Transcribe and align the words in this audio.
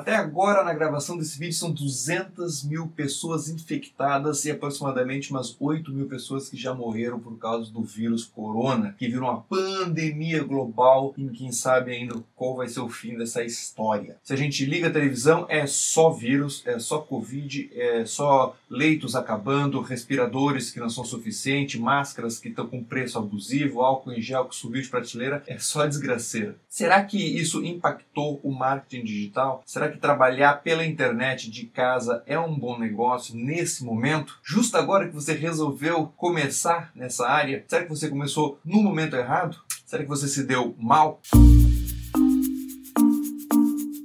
Até 0.00 0.16
agora, 0.16 0.64
na 0.64 0.72
gravação 0.72 1.18
desse 1.18 1.38
vídeo, 1.38 1.52
são 1.52 1.70
200 1.70 2.64
mil 2.64 2.88
pessoas 2.88 3.50
infectadas 3.50 4.46
e 4.46 4.50
aproximadamente 4.50 5.30
umas 5.30 5.54
8 5.60 5.92
mil 5.92 6.06
pessoas 6.06 6.48
que 6.48 6.56
já 6.56 6.74
morreram 6.74 7.20
por 7.20 7.36
causa 7.38 7.70
do 7.70 7.82
vírus 7.82 8.24
corona, 8.24 8.94
que 8.98 9.06
virou 9.06 9.28
uma 9.28 9.42
pandemia 9.42 10.42
global 10.42 11.12
e 11.18 11.28
quem 11.28 11.52
sabe 11.52 11.92
ainda 11.92 12.14
qual 12.34 12.56
vai 12.56 12.66
ser 12.66 12.80
o 12.80 12.88
fim 12.88 13.14
dessa 13.18 13.44
história. 13.44 14.16
Se 14.24 14.32
a 14.32 14.36
gente 14.36 14.64
liga 14.64 14.88
a 14.88 14.90
televisão, 14.90 15.44
é 15.50 15.66
só 15.66 16.08
vírus, 16.08 16.62
é 16.64 16.78
só 16.78 17.00
Covid, 17.00 17.70
é 17.74 18.06
só 18.06 18.56
leitos 18.70 19.14
acabando, 19.14 19.82
respiradores 19.82 20.70
que 20.70 20.80
não 20.80 20.88
são 20.88 21.04
suficientes, 21.04 21.78
máscaras 21.78 22.38
que 22.38 22.48
estão 22.48 22.66
com 22.66 22.82
preço 22.82 23.18
abusivo, 23.18 23.82
álcool 23.82 24.12
em 24.12 24.22
gel 24.22 24.46
que 24.46 24.56
subiu 24.56 24.80
de 24.80 24.88
prateleira, 24.88 25.42
é 25.46 25.58
só 25.58 25.86
desgraceira. 25.86 26.56
Será 26.70 27.04
que 27.04 27.18
isso 27.18 27.62
impactou 27.62 28.40
o 28.42 28.50
marketing 28.50 29.04
digital? 29.04 29.62
Será 29.66 29.89
que 29.90 29.98
trabalhar 29.98 30.62
pela 30.62 30.86
internet 30.86 31.50
de 31.50 31.66
casa 31.66 32.22
é 32.26 32.38
um 32.38 32.58
bom 32.58 32.78
negócio 32.78 33.34
nesse 33.34 33.84
momento? 33.84 34.38
Justo 34.42 34.76
agora 34.76 35.08
que 35.08 35.14
você 35.14 35.34
resolveu 35.34 36.12
começar 36.16 36.90
nessa 36.94 37.28
área? 37.28 37.64
Será 37.68 37.82
que 37.82 37.90
você 37.90 38.08
começou 38.08 38.58
no 38.64 38.82
momento 38.82 39.16
errado? 39.16 39.56
Será 39.84 40.02
que 40.02 40.08
você 40.08 40.28
se 40.28 40.44
deu 40.44 40.74
mal? 40.78 41.20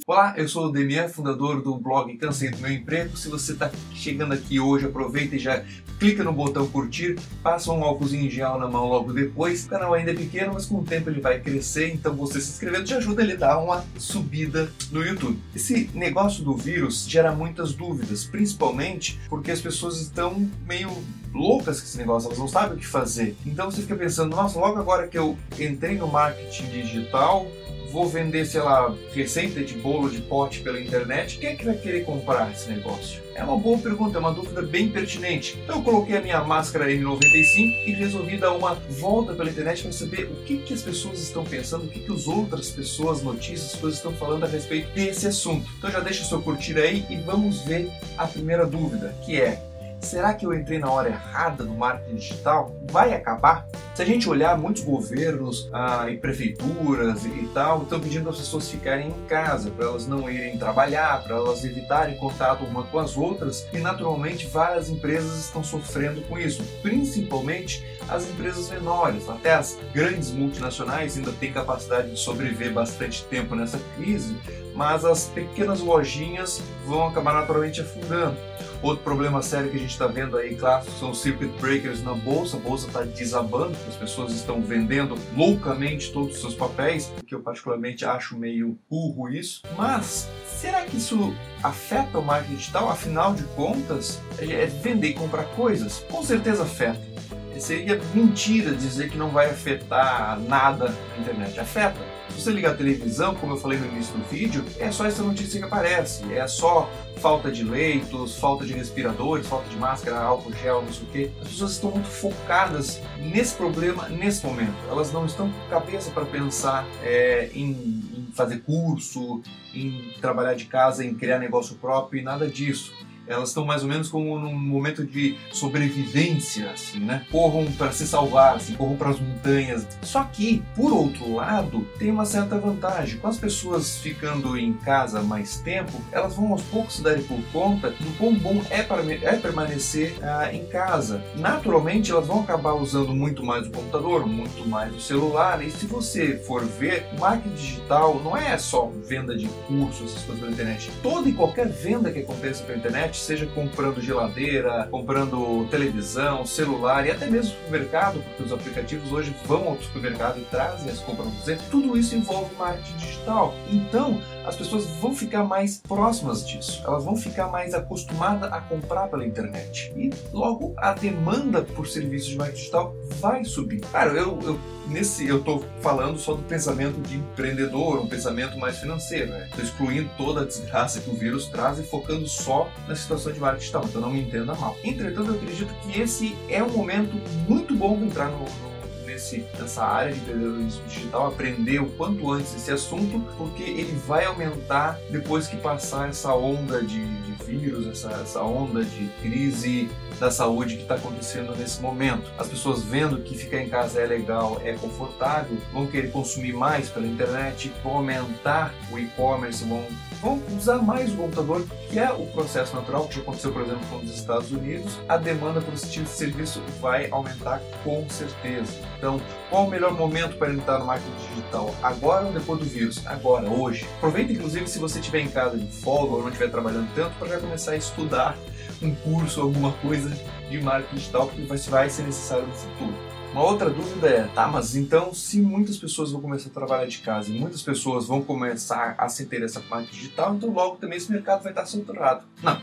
Olá, 0.07 0.35
eu 0.37 0.47
sou 0.47 0.67
o 0.67 0.71
Demian, 0.71 1.09
fundador 1.09 1.63
do 1.63 1.75
blog 1.79 2.15
Cansei 2.17 2.51
do 2.51 2.59
Meu 2.59 2.71
Emprego. 2.71 3.17
Se 3.17 3.27
você 3.27 3.53
está 3.53 3.71
chegando 3.91 4.35
aqui 4.35 4.59
hoje, 4.59 4.85
aproveita 4.85 5.35
e 5.35 5.39
já 5.39 5.65
clica 5.97 6.23
no 6.23 6.31
botão 6.31 6.67
curtir, 6.67 7.17
passa 7.41 7.71
um 7.71 7.83
álcoolzinho 7.83 8.27
em 8.27 8.29
gel 8.29 8.59
na 8.59 8.67
mão 8.67 8.87
logo 8.87 9.11
depois. 9.11 9.65
O 9.65 9.69
canal 9.69 9.95
ainda 9.95 10.11
é 10.11 10.13
pequeno, 10.13 10.53
mas 10.53 10.67
com 10.67 10.75
o 10.75 10.83
tempo 10.83 11.09
ele 11.09 11.21
vai 11.21 11.39
crescer, 11.39 11.91
então 11.91 12.15
você 12.15 12.39
se 12.39 12.51
inscrevendo 12.51 12.85
já 12.85 12.97
ajuda 12.97 13.23
ele 13.23 13.33
a 13.33 13.37
dar 13.37 13.57
uma 13.57 13.83
subida 13.97 14.71
no 14.91 15.03
YouTube. 15.03 15.41
Esse 15.55 15.89
negócio 15.95 16.43
do 16.43 16.55
vírus 16.55 17.07
gera 17.09 17.31
muitas 17.31 17.73
dúvidas, 17.73 18.25
principalmente 18.25 19.19
porque 19.27 19.49
as 19.49 19.59
pessoas 19.59 19.99
estão 19.99 20.47
meio 20.67 20.91
loucas 21.33 21.79
com 21.79 21.87
esse 21.87 21.97
negócio, 21.97 22.27
elas 22.27 22.37
não 22.37 22.47
sabem 22.47 22.77
o 22.77 22.79
que 22.79 22.85
fazer. 22.85 23.35
Então 23.43 23.71
você 23.71 23.81
fica 23.81 23.95
pensando, 23.95 24.35
nossa, 24.35 24.59
logo 24.59 24.77
agora 24.77 25.07
que 25.07 25.17
eu 25.17 25.35
entrei 25.59 25.97
no 25.97 26.07
marketing 26.07 26.65
digital, 26.67 27.47
vou 27.95 28.09
vender, 28.09 28.45
sei 28.45 28.59
lá, 28.59 28.93
receita 29.13 29.63
de 29.63 29.73
bolo 29.75 30.09
de 30.09 30.19
pote 30.19 30.59
pela 30.59 30.77
internet, 30.77 31.37
quem 31.37 31.51
é 31.51 31.55
que 31.55 31.63
vai 31.63 31.77
querer 31.77 32.03
comprar 32.03 32.51
esse 32.51 32.69
negócio? 32.69 33.23
É 33.33 33.41
uma 33.41 33.57
boa 33.57 33.77
pergunta, 33.77 34.17
é 34.17 34.19
uma 34.19 34.33
dúvida 34.33 34.61
bem 34.61 34.89
pertinente. 34.89 35.57
Então 35.63 35.77
eu 35.77 35.81
coloquei 35.81 36.17
a 36.17 36.21
minha 36.21 36.43
máscara 36.43 36.89
N95 36.91 37.87
e 37.87 37.91
resolvi 37.93 38.35
dar 38.35 38.51
uma 38.51 38.73
volta 38.75 39.33
pela 39.33 39.49
internet 39.49 39.81
para 39.81 39.93
saber 39.93 40.25
o 40.25 40.43
que, 40.43 40.57
que 40.57 40.73
as 40.73 40.81
pessoas 40.81 41.21
estão 41.21 41.45
pensando, 41.45 41.85
o 41.85 41.87
que, 41.87 42.01
que 42.01 42.11
as 42.11 42.27
outras 42.27 42.69
pessoas, 42.69 43.21
notícias, 43.21 43.75
coisas 43.75 43.97
estão 43.97 44.11
falando 44.11 44.43
a 44.43 44.47
respeito 44.47 44.93
desse 44.93 45.27
assunto. 45.27 45.65
Então 45.77 45.89
já 45.89 46.01
deixa 46.01 46.23
o 46.23 46.25
seu 46.25 46.41
curtir 46.41 46.77
aí 46.77 47.05
e 47.09 47.15
vamos 47.15 47.61
ver 47.61 47.89
a 48.17 48.27
primeira 48.27 48.65
dúvida, 48.65 49.15
que 49.25 49.39
é 49.39 49.61
será 49.99 50.33
que 50.33 50.45
eu 50.45 50.53
entrei 50.53 50.79
na 50.79 50.89
hora 50.89 51.09
errada 51.09 51.63
no 51.63 51.75
marketing 51.75 52.15
digital? 52.15 52.75
Vai 52.91 53.13
acabar? 53.13 53.67
Se 53.93 54.01
a 54.01 54.05
gente 54.05 54.27
olhar, 54.29 54.57
muitos 54.57 54.83
governos 54.83 55.69
ah, 55.71 56.09
e 56.09 56.17
prefeituras 56.17 57.25
e, 57.25 57.49
tal 57.53 57.83
estão 57.83 57.99
pedindo 57.99 58.29
as 58.29 58.37
pessoas 58.37 58.69
ficarem 58.69 59.07
em 59.07 59.25
casa, 59.27 59.71
para 59.71 59.85
elas 59.85 60.05
não 60.05 60.29
irem 60.29 60.57
trabalhar, 60.57 61.23
para 61.23 61.35
elas 61.35 61.63
evitarem 61.63 62.17
contato 62.17 62.65
uma 62.65 62.83
com 62.83 62.99
as 62.99 63.15
outras, 63.15 63.65
e 63.71 63.77
naturalmente 63.77 64.47
várias 64.47 64.89
empresas 64.89 65.45
estão 65.45 65.63
sofrendo 65.63 66.21
com 66.23 66.37
isso, 66.37 66.61
principalmente 66.81 67.85
as 68.09 68.29
empresas 68.29 68.69
menores. 68.69 69.29
Até 69.29 69.53
as 69.53 69.77
grandes 69.93 70.31
multinacionais 70.31 71.17
ainda 71.17 71.31
têm 71.31 71.53
capacidade 71.53 72.11
de 72.11 72.19
sobreviver 72.19 72.73
bastante 72.73 73.23
tempo 73.25 73.55
nessa 73.55 73.79
crise, 73.95 74.35
mas 74.75 75.05
as 75.05 75.25
pequenas 75.25 75.79
lojinhas 75.79 76.61
vão 76.85 77.07
acabar 77.07 77.33
naturalmente 77.33 77.81
afundando. 77.81 78.37
Outro 78.81 79.03
problema 79.03 79.41
sério 79.41 79.71
que 79.71 79.77
a 79.77 79.79
gente 79.79 79.91
está 79.91 80.05
vendo 80.05 80.37
aí, 80.37 80.55
claro, 80.55 80.85
são 80.99 81.11
os 81.11 81.21
circuit 81.21 81.47
breakers 81.59 82.03
na 82.03 82.13
bolsa. 82.13 82.57
A 82.57 82.59
bolsa 82.59 82.87
está 82.87 83.01
desabando, 83.01 83.75
as 83.87 83.95
pessoas 83.95 84.33
estão 84.33 84.61
vendendo 84.61 85.17
loucamente 85.35 86.11
todos 86.11 86.35
os 86.35 86.41
seus 86.41 86.53
papéis, 86.53 87.11
que 87.25 87.33
eu 87.33 87.39
particularmente 87.39 88.05
acho 88.05 88.37
meio 88.37 88.77
burro 88.89 89.29
isso. 89.29 89.63
Mas 89.75 90.29
será 90.45 90.81
que 90.83 90.97
isso 90.97 91.33
afeta 91.63 92.19
o 92.19 92.23
marketing 92.23 92.55
digital? 92.57 92.89
Afinal 92.89 93.33
de 93.33 93.43
contas, 93.55 94.21
é 94.37 94.65
vender 94.67 95.09
e 95.09 95.13
comprar 95.13 95.45
coisas? 95.55 96.05
Com 96.09 96.21
certeza 96.21 96.63
afeta. 96.63 97.14
Seria 97.59 97.99
mentira 98.13 98.73
dizer 98.73 99.09
que 99.09 99.17
não 99.17 99.29
vai 99.29 99.49
afetar 99.49 100.39
nada 100.39 100.93
na 101.11 101.17
internet. 101.21 101.59
Afeta. 101.59 101.99
Se 102.29 102.41
você 102.41 102.51
ligar 102.51 102.71
a 102.71 102.75
televisão, 102.75 103.33
como 103.35 103.53
eu 103.53 103.57
falei 103.57 103.79
no 103.79 103.85
início 103.87 104.13
do 104.13 104.23
vídeo, 104.25 104.65
é 104.77 104.91
só 104.91 105.05
essa 105.05 105.23
notícia 105.23 105.59
que 105.59 105.65
aparece. 105.65 106.31
É 106.33 106.45
só 106.47 106.89
falta 107.17 107.49
de 107.49 107.63
leitos, 107.63 108.37
falta 108.37 108.65
de 108.65 108.73
respiradores, 108.73 109.47
falta 109.47 109.69
de 109.69 109.77
máscara, 109.77 110.19
álcool 110.19 110.53
gel, 110.53 110.81
não 110.81 110.91
sei 110.91 111.03
o 111.03 111.11
quê. 111.11 111.31
As 111.41 111.47
pessoas 111.47 111.71
estão 111.71 111.91
muito 111.91 112.07
focadas 112.07 112.99
nesse 113.17 113.55
problema 113.55 114.09
nesse 114.09 114.45
momento. 114.45 114.75
Elas 114.89 115.11
não 115.13 115.25
estão 115.25 115.49
com 115.49 115.69
cabeça 115.69 116.11
para 116.11 116.25
pensar 116.25 116.85
é, 117.01 117.49
em, 117.53 117.71
em 117.71 118.27
fazer 118.33 118.59
curso, 118.59 119.41
em 119.73 120.13
trabalhar 120.19 120.55
de 120.55 120.65
casa, 120.65 121.05
em 121.05 121.15
criar 121.15 121.39
negócio 121.39 121.75
próprio 121.75 122.19
e 122.19 122.23
nada 122.23 122.47
disso 122.47 122.93
elas 123.27 123.49
estão 123.49 123.65
mais 123.65 123.83
ou 123.83 123.89
menos 123.89 124.09
como 124.09 124.37
num 124.39 124.57
momento 124.57 125.05
de 125.05 125.37
sobrevivência, 125.51 126.71
assim, 126.71 126.99
né? 126.99 127.25
Corram 127.31 127.65
para 127.71 127.91
se 127.91 128.07
salvar, 128.07 128.55
assim, 128.55 128.75
corram 128.75 128.95
para 128.95 129.09
as 129.09 129.19
montanhas. 129.19 129.87
Só 130.01 130.23
que, 130.23 130.63
por 130.75 130.91
outro 130.91 131.35
lado, 131.35 131.87
tem 131.97 132.11
uma 132.11 132.25
certa 132.25 132.57
vantagem. 132.57 133.19
Com 133.19 133.27
as 133.27 133.37
pessoas 133.37 133.97
ficando 133.97 134.57
em 134.57 134.73
casa 134.73 135.21
mais 135.21 135.59
tempo, 135.59 136.01
elas 136.11 136.35
vão 136.35 136.51
aos 136.51 136.61
poucos 136.63 136.95
se 136.95 137.03
darem 137.03 137.23
por 137.23 137.39
conta 137.51 137.89
do 137.91 138.17
quão 138.17 138.33
bom 138.35 138.61
é, 138.69 138.81
para, 138.83 139.01
é 139.01 139.35
permanecer 139.37 140.15
ah, 140.21 140.53
em 140.53 140.65
casa. 140.67 141.23
Naturalmente, 141.35 142.11
elas 142.11 142.27
vão 142.27 142.41
acabar 142.41 142.73
usando 142.73 143.13
muito 143.13 143.43
mais 143.43 143.67
o 143.67 143.71
computador, 143.71 144.25
muito 144.25 144.67
mais 144.67 144.93
o 144.95 144.99
celular. 144.99 145.63
E 145.63 145.71
se 145.71 145.85
você 145.85 146.37
for 146.37 146.63
ver, 146.63 147.07
marketing 147.19 147.55
digital 147.55 148.21
não 148.23 148.35
é 148.35 148.57
só 148.57 148.91
venda 149.03 149.35
de 149.35 149.47
cursos, 149.67 150.11
essas 150.11 150.23
coisas 150.23 150.39
pela 150.39 150.51
internet. 150.51 150.91
Toda 151.01 151.29
e 151.29 151.33
qualquer 151.33 151.67
venda 151.67 152.11
que 152.11 152.19
aconteça 152.19 152.63
pela 152.63 152.77
internet 152.77 153.14
seja 153.17 153.45
comprando 153.47 154.01
geladeira, 154.01 154.87
comprando 154.89 155.67
televisão, 155.69 156.45
celular 156.45 157.05
e 157.05 157.11
até 157.11 157.27
mesmo 157.27 157.55
supermercado, 157.55 158.21
porque 158.21 158.43
os 158.43 158.51
aplicativos 158.51 159.11
hoje 159.11 159.35
vão 159.45 159.69
ao 159.69 159.77
supermercado 159.81 160.39
e 160.39 160.45
trazem 160.45 160.91
as 160.91 160.99
compras 160.99 161.27
para 161.27 161.39
você, 161.39 161.57
tudo 161.69 161.97
isso 161.97 162.15
envolve 162.15 162.53
marketing 162.55 162.97
digital. 162.97 163.53
Então, 163.71 164.21
as 164.45 164.55
pessoas 164.55 164.85
vão 165.01 165.15
ficar 165.15 165.43
mais 165.43 165.77
próximas 165.77 166.47
disso, 166.47 166.81
elas 166.85 167.03
vão 167.03 167.15
ficar 167.15 167.47
mais 167.47 167.73
acostumadas 167.73 168.51
a 168.51 168.61
comprar 168.61 169.07
pela 169.07 169.25
internet. 169.25 169.91
E 169.95 170.11
logo 170.31 170.73
a 170.77 170.93
demanda 170.93 171.61
por 171.61 171.87
serviços 171.87 172.29
de 172.29 172.37
marketing 172.37 172.59
digital 172.59 172.95
vai 173.19 173.43
subir. 173.43 173.81
Cara, 173.81 174.11
eu, 174.11 174.39
eu 174.43 174.59
nesse 174.87 175.27
eu 175.27 175.39
estou 175.39 175.63
falando 175.81 176.17
só 176.17 176.33
do 176.33 176.43
pensamento 176.43 177.01
de 177.01 177.17
empreendedor, 177.17 177.99
um 177.99 178.07
pensamento 178.07 178.57
mais 178.57 178.77
financeiro, 178.77 179.31
né? 179.31 179.47
Estou 179.49 179.63
excluindo 179.63 180.09
toda 180.17 180.41
a 180.41 180.45
desgraça 180.45 180.99
que 180.99 181.09
o 181.09 181.13
vírus 181.13 181.47
traz 181.47 181.79
e 181.79 181.83
focando 181.83 182.27
só 182.27 182.69
na 182.87 182.93
situação 183.05 183.31
de 183.31 183.39
marketing 183.39 183.59
digital, 183.61 183.85
então 183.85 184.01
não 184.01 184.09
me 184.09 184.21
entenda 184.21 184.53
mal. 184.55 184.77
Entretanto, 184.83 185.29
eu 185.29 185.35
acredito 185.35 185.73
que 185.81 186.01
esse 186.01 186.35
é 186.49 186.61
um 186.63 186.69
momento 186.69 187.15
muito 187.47 187.75
bom 187.75 187.95
para 187.95 188.05
entrar 188.05 188.29
no, 188.29 188.39
no 188.39 188.74
nesse, 189.15 189.45
nessa 189.57 189.83
área 189.83 190.13
de 190.13 190.19
empreendedorismo 190.19 190.85
digital, 190.87 191.27
aprender 191.27 191.79
o 191.79 191.87
quanto 191.91 192.31
antes 192.31 192.53
esse 192.55 192.71
assunto, 192.71 193.19
porque 193.37 193.63
ele 193.63 193.93
vai 194.05 194.25
aumentar 194.25 194.99
depois 195.09 195.47
que 195.47 195.57
passar 195.57 196.09
essa 196.09 196.33
onda 196.33 196.81
de, 196.81 197.05
de 197.21 197.45
vírus, 197.45 197.87
essa, 197.87 198.11
essa 198.11 198.43
onda 198.43 198.83
de 198.83 199.07
crise 199.21 199.89
da 200.19 200.31
saúde 200.31 200.75
que 200.75 200.81
está 200.83 200.95
acontecendo 200.95 201.55
nesse 201.55 201.81
momento. 201.81 202.31
As 202.37 202.47
pessoas 202.47 202.83
vendo 202.83 203.19
que 203.19 203.37
ficar 203.37 203.61
em 203.61 203.69
casa 203.69 203.99
é 203.99 204.05
legal, 204.05 204.61
é 204.63 204.73
confortável, 204.73 205.57
vão 205.73 205.87
querer 205.87 206.11
consumir 206.11 206.53
mais 206.53 206.89
pela 206.89 207.07
internet, 207.07 207.71
vão 207.83 207.97
aumentar 207.97 208.73
o 208.91 208.99
e-commerce, 208.99 209.63
vão, 209.63 209.85
vão 210.21 210.41
usar 210.57 210.77
mais 210.79 211.13
o 211.13 211.17
computador, 211.17 211.65
que 211.89 211.99
é 211.99 212.11
o 212.11 212.25
processo 212.27 212.75
natural 212.75 213.07
que 213.07 213.15
já 213.15 213.21
aconteceu, 213.21 213.51
por 213.51 213.61
exemplo, 213.61 213.85
com 213.89 213.97
os 213.97 214.15
Estados 214.15 214.51
Unidos. 214.51 214.97
A 215.07 215.17
demanda 215.17 215.61
por 215.61 215.73
esse 215.73 215.89
tipo 215.89 216.05
de 216.05 216.11
serviço 216.11 216.61
vai 216.81 217.09
aumentar 217.11 217.61
com 217.83 218.07
certeza. 218.09 218.73
Então, 218.97 219.21
qual 219.49 219.65
o 219.65 219.69
melhor 219.69 219.93
momento 219.93 220.37
para 220.37 220.53
entrar 220.53 220.79
no 220.79 220.85
marketing 220.85 221.11
digital? 221.29 221.73
Agora 221.81 222.25
ou 222.25 222.33
depois 222.33 222.59
do 222.59 222.65
vírus? 222.65 223.05
Agora, 223.05 223.49
hoje. 223.49 223.85
Aproveita, 223.97 224.31
inclusive, 224.31 224.67
se 224.67 224.79
você 224.79 224.99
estiver 224.99 225.19
em 225.19 225.29
casa 225.29 225.57
de 225.57 225.71
folga 225.71 226.15
ou 226.15 226.21
não 226.21 226.29
estiver 226.29 226.49
trabalhando 226.49 226.89
tanto, 226.95 227.15
para 227.17 227.27
já 227.27 227.39
começar 227.39 227.71
a 227.71 227.77
estudar 227.77 228.37
um 228.81 228.93
curso, 228.95 229.41
alguma 229.41 229.71
coisa 229.73 230.09
de 230.49 230.61
marketing 230.61 230.95
digital, 230.95 231.27
porque 231.27 231.43
vai, 231.43 231.57
vai 231.57 231.89
ser 231.89 232.03
necessário 232.03 232.47
no 232.47 232.53
futuro. 232.53 232.93
Uma 233.31 233.43
outra 233.43 233.69
dúvida 233.69 234.07
é, 234.07 234.23
tá, 234.33 234.47
mas 234.47 234.77
então 234.77 235.13
se 235.13 235.41
muitas 235.41 235.75
pessoas 235.75 236.09
vão 236.09 236.21
começar 236.21 236.49
a 236.49 236.53
trabalhar 236.53 236.85
de 236.85 236.99
casa 236.99 237.29
e 237.29 237.37
muitas 237.37 237.61
pessoas 237.61 238.05
vão 238.07 238.21
começar 238.21 238.95
a 238.97 239.09
se 239.09 239.23
interessar 239.23 239.61
por 239.61 239.71
marketing 239.71 239.93
digital, 239.93 240.35
então 240.35 240.49
logo 240.51 240.77
também 240.77 240.97
esse 240.97 241.11
mercado 241.11 241.43
vai 241.43 241.51
estar 241.51 241.65
saturado. 241.65 242.23
Não. 242.41 242.61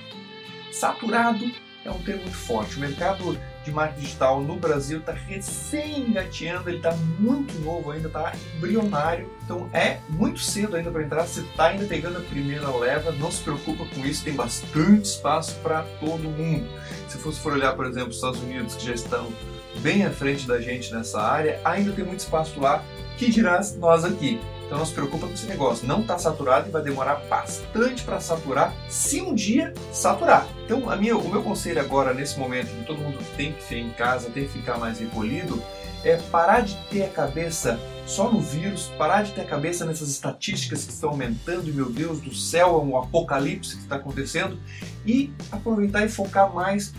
Saturado 0.73 1.45
é 1.85 1.91
um 1.91 1.99
termo 1.99 2.23
muito 2.23 2.37
forte. 2.37 2.77
O 2.77 2.81
mercado 2.81 3.39
de 3.65 3.71
marketing 3.71 4.01
digital 4.01 4.41
no 4.41 4.57
Brasil 4.57 4.99
está 4.99 5.13
recém 5.13 6.01
engateando, 6.01 6.69
ele 6.69 6.79
está 6.79 6.93
muito 7.19 7.59
novo 7.61 7.91
ainda, 7.91 8.09
está 8.09 8.33
embrionário. 8.57 9.31
Então 9.45 9.69
é 9.73 9.99
muito 10.09 10.41
cedo 10.41 10.77
ainda 10.77 10.91
para 10.91 11.03
entrar. 11.03 11.27
Você 11.27 11.41
está 11.41 11.67
ainda 11.67 11.85
pegando 11.85 12.19
a 12.19 12.21
primeira 12.21 12.69
leva, 12.77 13.13
não 13.13 13.31
se 13.31 13.43
preocupa 13.43 13.85
com 13.87 14.07
isso, 14.07 14.25
tem 14.25 14.35
bastante 14.35 15.05
espaço 15.05 15.55
para 15.57 15.83
todo 16.01 16.23
mundo. 16.23 16.69
Se 17.09 17.19
você 17.19 17.41
for 17.41 17.53
olhar, 17.53 17.75
por 17.75 17.87
exemplo, 17.87 18.11
os 18.11 18.17
Estados 18.17 18.41
Unidos, 18.41 18.75
que 18.75 18.87
já 18.87 18.95
estão 18.95 19.33
bem 19.81 20.05
à 20.05 20.11
frente 20.11 20.47
da 20.47 20.61
gente 20.61 20.93
nessa 20.93 21.21
área, 21.21 21.61
ainda 21.65 21.93
tem 21.93 22.05
muito 22.05 22.21
espaço 22.21 22.61
lá, 22.61 22.85
que 23.17 23.31
dirá 23.31 23.61
nós 23.79 24.05
aqui. 24.05 24.41
Então 24.73 24.79
não 24.79 24.87
se 24.87 24.95
preocupa 24.95 25.27
com 25.27 25.35
esse 25.35 25.45
negócio, 25.45 25.87
não 25.87 26.01
está 26.01 26.17
saturado 26.17 26.67
e 26.67 26.73
vai 26.73 26.81
demorar 26.81 27.17
bastante 27.29 28.03
para 28.05 28.19
saturar, 28.21 28.75
se 28.89 29.21
um 29.21 29.35
dia 29.35 29.75
saturar. 29.93 30.49
Então 30.65 30.89
a 30.89 30.97
minha, 30.97 31.15
o 31.15 31.29
meu 31.29 31.43
conselho 31.43 31.79
agora, 31.79 32.15
nesse 32.15 32.39
momento 32.39 32.69
que 32.69 32.87
todo 32.87 32.99
mundo 32.99 33.19
tem 33.37 33.53
que 33.53 33.63
ficar 33.63 33.77
em 33.77 33.91
casa, 33.91 34.31
tem 34.31 34.47
que 34.47 34.53
ficar 34.53 34.79
mais 34.79 34.99
recolhido, 34.99 35.63
é 36.03 36.17
parar 36.17 36.63
de 36.63 36.75
ter 36.89 37.03
a 37.03 37.09
cabeça 37.11 37.79
só 38.07 38.33
no 38.33 38.41
vírus, 38.41 38.91
parar 38.97 39.25
de 39.25 39.33
ter 39.33 39.43
a 39.43 39.45
cabeça 39.45 39.85
nessas 39.85 40.09
estatísticas 40.09 40.87
que 40.87 40.93
estão 40.93 41.11
aumentando 41.11 41.69
e 41.69 41.73
meu 41.73 41.91
Deus 41.91 42.23
do 42.23 42.35
céu, 42.35 42.69
é 42.69 42.79
um 42.79 42.97
apocalipse 42.97 43.77
que 43.77 43.83
está 43.83 43.97
acontecendo 43.97 44.59
e 45.05 45.35
aproveitar 45.51 46.03
e 46.03 46.09
focar 46.09 46.51
mais 46.51 46.95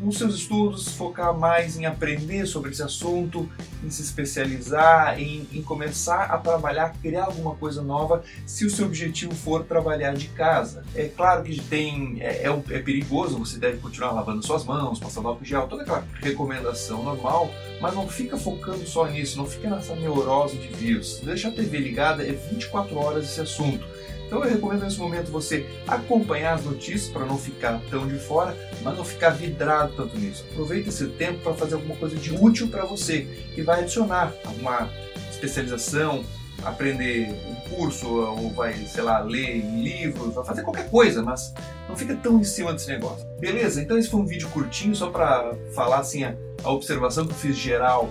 nos 0.00 0.16
seus 0.16 0.34
estudos, 0.34 0.88
focar 0.94 1.36
mais 1.36 1.76
em 1.78 1.84
aprender 1.84 2.46
sobre 2.46 2.70
esse 2.70 2.82
assunto, 2.82 3.48
em 3.84 3.90
se 3.90 4.02
especializar, 4.02 5.20
em, 5.20 5.46
em, 5.52 5.62
começar 5.62 6.24
a 6.24 6.38
trabalhar, 6.38 6.94
criar 7.02 7.24
alguma 7.24 7.54
coisa 7.54 7.82
nova, 7.82 8.22
se 8.46 8.64
o 8.64 8.70
seu 8.70 8.86
objetivo 8.86 9.34
for 9.34 9.64
trabalhar 9.64 10.14
de 10.14 10.28
casa. 10.28 10.82
É 10.94 11.04
claro 11.04 11.42
que 11.42 11.60
tem, 11.60 12.16
é, 12.20 12.46
é, 12.46 12.62
é 12.70 12.78
perigoso, 12.78 13.38
você 13.38 13.58
deve 13.58 13.78
continuar 13.78 14.12
lavando 14.12 14.44
suas 14.44 14.64
mãos, 14.64 14.98
passando 14.98 15.28
álcool 15.28 15.44
gel, 15.44 15.68
toda 15.68 15.82
aquela 15.82 16.04
recomendação 16.14 17.02
normal, 17.02 17.50
mas 17.80 17.94
não 17.94 18.08
fica 18.08 18.36
focando 18.36 18.86
só 18.86 19.06
nisso, 19.06 19.36
não 19.36 19.46
fica 19.46 19.68
nessa 19.68 19.94
neurose 19.94 20.56
de 20.56 20.68
vírus. 20.68 21.20
Deixa 21.22 21.48
a 21.48 21.52
TV 21.52 21.78
ligada, 21.78 22.26
é 22.26 22.32
24 22.32 22.96
horas 22.96 23.24
esse 23.24 23.40
assunto. 23.40 23.86
Então 24.30 24.44
eu 24.44 24.48
recomendo 24.48 24.84
nesse 24.84 24.96
momento 24.96 25.28
você 25.28 25.66
acompanhar 25.88 26.54
as 26.54 26.64
notícias 26.64 27.08
para 27.08 27.26
não 27.26 27.36
ficar 27.36 27.80
tão 27.90 28.06
de 28.06 28.16
fora, 28.16 28.56
mas 28.80 28.96
não 28.96 29.04
ficar 29.04 29.30
vidrado 29.30 29.92
tanto 29.96 30.16
nisso. 30.16 30.44
Aproveite 30.52 30.88
esse 30.88 31.08
tempo 31.08 31.40
para 31.40 31.52
fazer 31.54 31.74
alguma 31.74 31.96
coisa 31.96 32.14
de 32.14 32.32
útil 32.32 32.68
para 32.68 32.84
você 32.84 33.26
e 33.56 33.62
vai 33.62 33.80
adicionar 33.80 34.32
alguma 34.44 34.88
especialização, 35.32 36.24
aprender 36.62 37.28
um 37.44 37.74
curso 37.74 38.06
ou 38.06 38.52
vai, 38.52 38.74
sei 38.86 39.02
lá, 39.02 39.18
ler 39.18 39.56
em 39.56 39.82
livros, 39.82 40.32
vai 40.32 40.44
fazer 40.44 40.62
qualquer 40.62 40.88
coisa, 40.88 41.24
mas 41.24 41.52
não 41.88 41.96
fica 41.96 42.14
tão 42.14 42.38
em 42.38 42.44
cima 42.44 42.72
desse 42.72 42.86
negócio. 42.86 43.26
Beleza? 43.40 43.82
Então 43.82 43.98
esse 43.98 44.08
foi 44.08 44.20
um 44.20 44.26
vídeo 44.26 44.48
curtinho 44.50 44.94
só 44.94 45.10
para 45.10 45.56
falar 45.74 45.98
assim 45.98 46.22
a 46.22 46.36
observação 46.70 47.26
que 47.26 47.32
eu 47.32 47.36
fiz 47.36 47.56
geral 47.56 48.08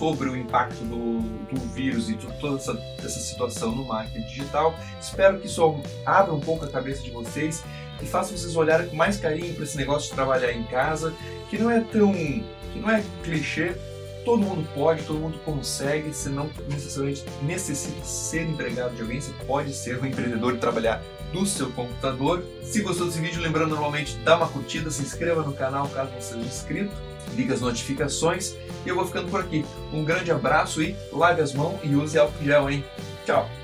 sobre 0.00 0.30
o 0.30 0.34
impacto 0.36 0.82
do, 0.84 1.20
do 1.20 1.60
vírus 1.74 2.08
e 2.08 2.14
de 2.14 2.26
toda 2.38 2.56
essa, 2.56 2.72
essa 3.04 3.20
situação 3.20 3.76
no 3.76 3.84
marketing 3.84 4.26
digital. 4.26 4.74
Espero 4.98 5.38
que 5.38 5.46
isso 5.46 5.78
abra 6.06 6.32
um 6.32 6.40
pouco 6.40 6.64
a 6.64 6.68
cabeça 6.68 7.02
de 7.02 7.10
vocês 7.10 7.62
e 8.00 8.06
faça 8.06 8.34
vocês 8.34 8.56
olharem 8.56 8.88
com 8.88 8.96
mais 8.96 9.18
carinho 9.18 9.52
para 9.54 9.62
esse 9.62 9.76
negócio 9.76 10.08
de 10.08 10.14
trabalhar 10.14 10.54
em 10.54 10.62
casa, 10.64 11.12
que 11.50 11.58
não 11.58 11.70
é 11.70 11.80
tão. 11.80 12.14
que 12.14 12.78
não 12.78 12.88
é 12.88 13.04
clichê, 13.22 13.76
todo 14.24 14.42
mundo 14.42 14.66
pode, 14.74 15.02
todo 15.04 15.18
mundo 15.18 15.38
consegue, 15.44 16.12
você 16.12 16.28
não 16.28 16.50
necessariamente 16.68 17.24
necessita 17.42 18.04
ser 18.04 18.48
empregado 18.48 18.94
de 18.94 19.02
alguém, 19.02 19.20
você 19.20 19.32
pode 19.46 19.72
ser 19.72 20.00
um 20.00 20.06
empreendedor 20.06 20.54
e 20.54 20.58
trabalhar 20.58 21.02
do 21.32 21.46
seu 21.46 21.70
computador. 21.70 22.44
Se 22.62 22.82
gostou 22.82 23.06
desse 23.06 23.20
vídeo, 23.20 23.40
lembrando 23.40 23.70
normalmente, 23.70 24.16
dá 24.18 24.36
uma 24.36 24.48
curtida, 24.48 24.90
se 24.90 25.02
inscreva 25.02 25.42
no 25.42 25.52
canal 25.52 25.88
caso 25.88 26.10
não 26.12 26.20
seja 26.20 26.40
inscrito, 26.40 26.92
liga 27.34 27.54
as 27.54 27.60
notificações 27.60 28.54
e 28.84 28.88
eu 28.88 28.94
vou 28.94 29.06
ficando 29.06 29.30
por 29.30 29.40
aqui. 29.40 29.64
Um 29.92 30.04
grande 30.04 30.30
abraço 30.30 30.82
e 30.82 30.96
lave 31.12 31.40
as 31.40 31.52
mãos 31.52 31.78
e 31.82 31.94
use 31.94 32.18
álcool 32.18 32.44
gel, 32.44 32.70
hein? 32.70 32.84
Tchau! 33.24 33.59